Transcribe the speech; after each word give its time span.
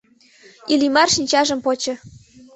Иллимар 0.73 1.09
шинчажым 1.15 1.59
почо. 1.65 1.93